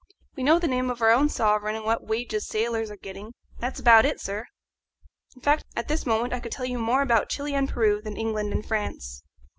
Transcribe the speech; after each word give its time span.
We 0.35 0.41
know 0.41 0.57
the 0.57 0.67
name 0.67 0.89
of 0.89 0.99
our 1.03 1.11
own 1.11 1.29
sovereign 1.29 1.75
and 1.75 1.85
what 1.85 2.07
wages 2.07 2.47
sailors 2.47 2.89
are 2.89 2.97
getting; 2.97 3.35
that's 3.59 3.79
about 3.79 4.03
it, 4.03 4.19
sir. 4.19 4.47
In 5.35 5.43
fact, 5.43 5.63
at 5.75 5.89
this 5.89 6.07
moment 6.07 6.33
I 6.33 6.39
could 6.39 6.51
tell 6.51 6.65
you 6.65 6.79
more 6.79 7.03
about 7.03 7.29
Chili 7.29 7.53
and 7.53 7.69
Peru 7.69 8.01
than 8.01 8.17
England 8.17 8.51
and 8.51 8.65
France." 8.65 9.21